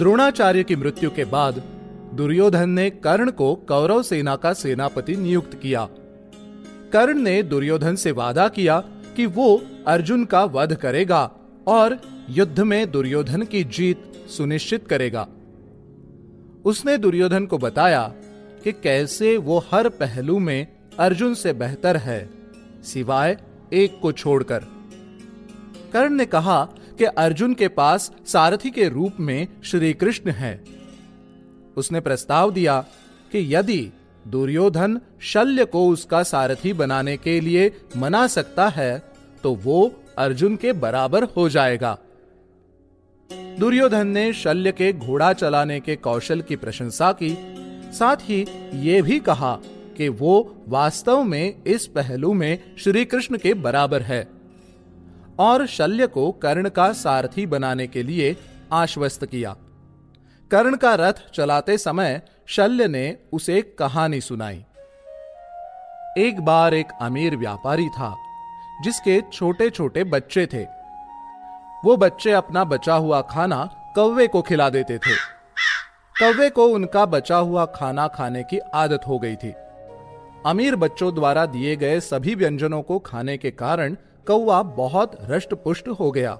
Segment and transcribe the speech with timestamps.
[0.00, 1.62] द्रोणाचार्य की मृत्यु के बाद
[2.14, 5.88] दुर्योधन ने कर्ण को कौरव सेना का सेनापति नियुक्त किया।
[6.92, 8.78] कर्ण ने दुर्योधन से वादा किया
[9.16, 11.30] कि वो अर्जुन का वध करेगा
[11.66, 12.00] और
[12.30, 15.28] युद्ध में दुर्योधन की जीत सुनिश्चित करेगा।
[16.64, 18.12] उसने दुर्योधन को बताया
[18.64, 20.66] कि कैसे वो हर पहलू में
[20.98, 22.30] अर्जुन से बेहतर है,
[22.84, 23.38] सिवाय
[23.72, 24.58] एक को छोड़कर।
[25.92, 26.68] कर्ण ने कहा
[27.00, 30.52] कि अर्जुन के पास सारथी के रूप में श्री कृष्ण है।
[31.76, 32.80] उसने प्रस्ताव दिया
[33.32, 33.80] कि यदि
[34.28, 39.02] दुर्योधन शल्य को उसका सारथी बनाने के लिए मना सकता है
[39.44, 41.96] तो वो अर्जुन के बराबर हो जाएगा।
[43.58, 47.30] दुर्योधन ने शल्य के घोड़ा चलाने के कौशल की प्रशंसा की।
[47.92, 48.44] साथ ही
[48.80, 49.54] ये भी कहा
[49.96, 50.34] कि वो
[50.68, 54.39] वास्तव में इस पहलू में श्री कृष्ण के बराबर है।
[55.40, 58.36] और शल्य को कर्ण का सारथी बनाने के लिए
[58.72, 59.56] आश्वस्त किया।
[60.50, 64.64] कर्ण का रथ चलाते समय शल्य ने उसे कहानी सुनाई।
[66.18, 68.14] एक बार एक अमीर व्यापारी था,
[68.84, 70.64] जिसके छोटे छोटे बच्चे थे।
[71.84, 75.14] वो बच्चे अपना बचा हुआ खाना कौवे को खिला देते थे।
[76.20, 79.54] कौवे को उनका बचा हुआ खाना खाने की आदत हो गई थी।
[80.46, 85.88] अमीर बच्चों द्वारा दिए गए सभी व्यंजनों को खाने के कारण कौवा बहुत रष्ट पुष्ट
[85.90, 86.32] हो गया।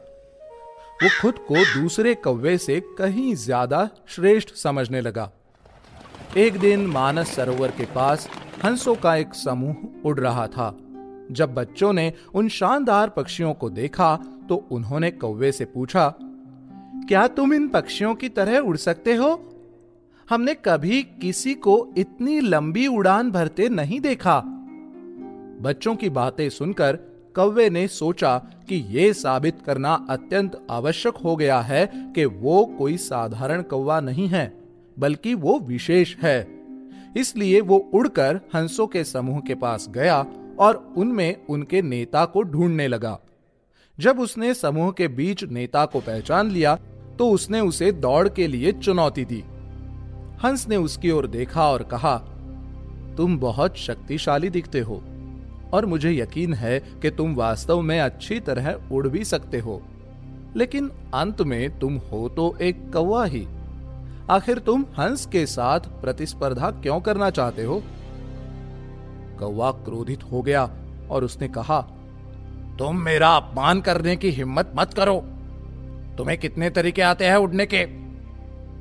[1.03, 5.31] वो खुद को दूसरे कौवे से कहीं ज़्यादा श्रेष्ठ समझने लगा।
[6.37, 8.29] एक दिन मानस सरोवर के पास
[8.65, 10.71] हंसों का एक समूह उड़ रहा था।
[11.31, 14.15] जब बच्चों ने उन शानदार पक्षियों को देखा
[14.49, 16.09] तो उन्होंने कौवे से पूछा,
[17.09, 19.31] क्या तुम इन पक्षियों की तरह उड़ सकते हो?
[20.29, 24.41] हमने कभी किसी को इतनी लंबी उड़ान भरते नहीं देखा।
[25.63, 26.99] बच्चों की बातें सुनकर
[27.37, 28.37] कौवे ने सोचा
[28.69, 34.29] कि यह साबित करना अत्यंत आवश्यक हो गया है कि वो कोई साधारण कौवा नहीं
[34.29, 34.53] है,
[34.97, 36.47] बल्कि वो विशेष है।
[37.17, 40.25] इसलिए वो उड़कर हंसों के समूह के पास गया
[40.59, 43.19] और उनमें उनके नेता को ढूँढने लगा।
[43.99, 46.75] जब उसने समूह के बीच नेता को पहचान लिया
[47.19, 49.43] तो उसने उसे दौड़ के लिए चुनौती दी।
[50.45, 52.17] हंस ने उसकी ओर देखा और कहा,
[53.17, 55.03] तुम बहुत शक्तिशाली दिखते हो।
[55.73, 59.83] और मुझे यकीन है कि तुम वास्तव में अच्छी तरह उड़ भी सकते हो।
[60.57, 63.47] लेकिन अंत में तुम हो तो एक कौवा ही।
[64.31, 67.83] आखिर तुम हंस के साथ प्रतिस्पर्धा क्यों करना चाहते हो?
[69.39, 70.71] कौवा क्रोधित हो गया
[71.11, 71.81] और उसने कहा,
[72.79, 75.25] तुम मेरा अपमान करने की हिम्मत मत करो।
[76.19, 77.87] तुम्हें कितने तरीके आते हैं उड़ने के?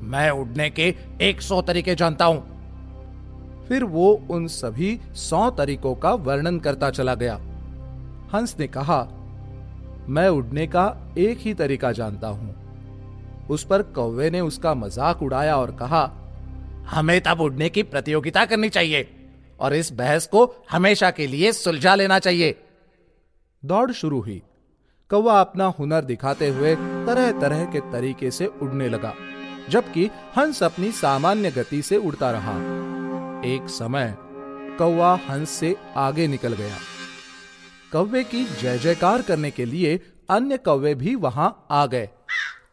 [0.01, 2.48] मैं उड़ने के एक सौ तरीके जानता हूँ।
[3.69, 7.35] फिर वो उन सभी सौ तरीकों का वर्णन करता चला गया।
[8.33, 9.01] हंस ने कहा,
[10.09, 15.55] मैं उड़ने का एक ही तरीका जानता हूँ। उस पर कौवे ने उसका मज़ाक उड़ाया
[15.57, 16.03] और कहा,
[16.89, 19.07] हमें तब उड़ने की प्रतियोगिता करनी चाहिए
[19.59, 22.55] और इस बहस को हमेशा के लिए सुलझा लेना चाहिए।
[23.63, 24.41] दौड़ शुरू हुई।
[25.11, 29.13] कौवा अपना हुनर दिखाते हुए तरह तरह के तरीके से उड़ने लगा,
[29.69, 32.57] जबकि हंस अपनी सामान्य गति से उड़ता रहा।
[33.45, 34.13] एक समय
[34.77, 36.77] कौवा हंस से आगे निकल गया।
[37.91, 39.95] कौवे की जय जयकार करने के लिए
[40.29, 42.09] अन्य कौवे भी वहाँ आ गए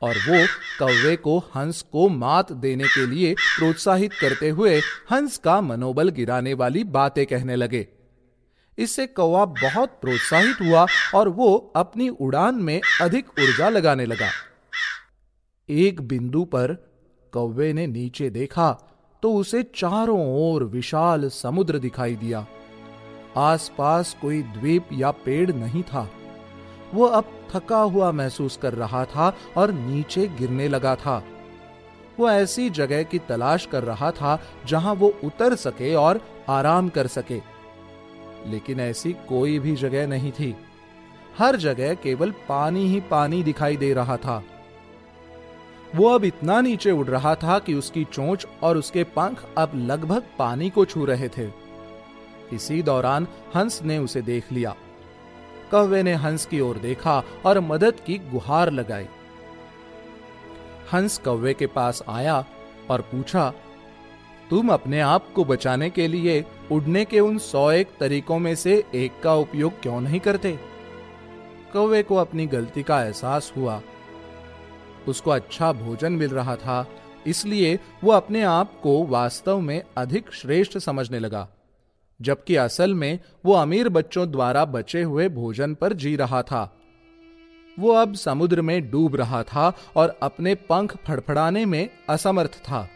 [0.03, 0.47] और वो
[0.79, 4.79] कौवे को हंस को मात देने के लिए प्रोत्साहित करते हुए
[5.11, 7.87] हंस का मनोबल गिराने वाली बातें कहने लगे।
[8.79, 14.31] इससे कौवा बहुत प्रोत्साहित हुआ और वो अपनी उड़ान में अधिक ऊर्जा लगाने लगा।
[15.69, 16.75] एक बिंदु पर
[17.33, 18.69] कौवे ने नीचे देखा
[19.23, 22.47] तो उसे चारों ओर विशाल समुद्र दिखाई दिया।
[23.37, 26.11] आसपास कोई द्वीप या पेड़ नहीं था।
[26.95, 31.25] वो अब थका हुआ महसूस कर रहा था और नीचे गिरने लगा था।
[32.21, 37.07] वो ऐसी जगह की तलाश कर रहा था जहाँ वो उतर सके और आराम कर
[37.07, 37.41] सके।
[38.47, 40.57] लेकिन ऐसी कोई भी जगह नहीं थी।
[41.39, 44.43] हर जगह केवल पानी ही पानी दिखाई दे रहा था।
[45.95, 50.23] वो अब इतना नीचे उड़ रहा था कि उसकी चोंच और उसके पंख अब लगभग
[50.39, 51.49] पानी को छू रहे थे।
[52.53, 54.75] इसी दौरान हंस ने उसे देख लिया।
[55.71, 59.07] कौवे ने हंस की ओर देखा और मदद की गुहार लगाई।
[60.93, 62.45] हंस कौवे के पास आया
[62.91, 63.53] और पूछा,
[64.51, 68.83] तुम अपने आप को बचाने के लिए उड़ने के उन सौ एक तरीकों में से
[68.95, 70.59] एक का उपयोग क्यों नहीं करते?
[71.73, 73.81] कौवे को अपनी गलती का एहसास हुआ।
[75.09, 76.87] उसको अच्छा भोजन मिल रहा था,
[77.27, 81.49] इसलिए वो अपने आप को वास्तव में अधिक श्रेष्ठ समझने लगा,
[82.21, 86.73] जबकि असल में वो अमीर बच्चों द्वारा बचे हुए भोजन पर जी रहा था।
[87.79, 92.89] वो अब समुद्र में डूब रहा था और अपने पंख फड़फड़ाने में असमर्थ था।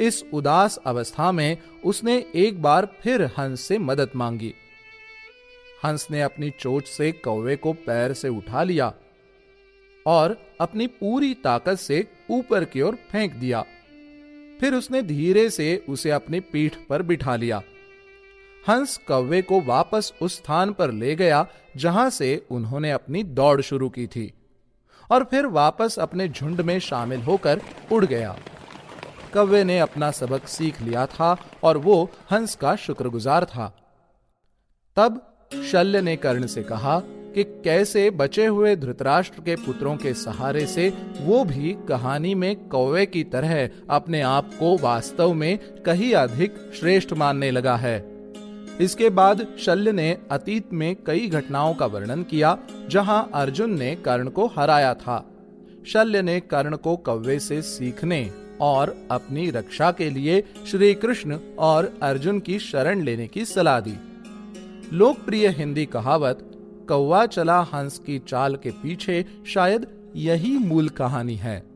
[0.00, 4.52] इस उदास अवस्था में उसने एक बार फिर हंस से मदद मांगी।
[5.84, 8.92] हंस ने अपनी चोट से कौवे को पैर से उठा लिया
[10.06, 13.64] और अपनी पूरी ताकत से ऊपर की ओर फेंक दिया।
[14.60, 17.62] फिर उसने धीरे से उसे अपनी पीठ पर बिठा लिया।
[18.68, 23.88] हंस कौवे को वापस उस स्थान पर ले गया, जहाँ से उन्होंने अपनी दौड़ शुरू
[23.88, 24.32] की थी,
[25.10, 27.60] और फिर वापस अपने झुंड में शामिल होकर
[27.92, 28.36] उड़ गया।
[29.34, 33.66] कौवे ने अपना सबक सीख लिया था और वो हंस का शुक्रगुजार था।
[34.96, 35.20] तब
[35.72, 37.02] शल्य ने कर्ण से कहा
[37.36, 43.06] कि कैसे बचे हुए धृतराष्ट्र के पुत्रों के सहारे से वो भी कहानी में कौवे
[43.06, 47.98] की तरह अपने आप को वास्तव में कहीं अधिक श्रेष्ठ मानने लगा है।
[48.80, 54.28] इसके बाद शल्य ने अतीत में कई घटनाओं का वर्णन किया, जहाँ अर्जुन ने कर्ण
[54.28, 55.30] को हराया था।
[55.86, 58.30] शल्य ने कर्ण को कौवे से सीखने
[58.60, 63.96] और अपनी रक्षा के लिए श्री कृष्ण और अर्जुन की शरण लेने की सलाह दी।
[64.92, 66.52] लोकप्रिय हिंदी कहावत
[66.88, 69.86] कौवा चला हंस की चाल के पीछे शायद
[70.16, 71.75] यही मूल कहानी है।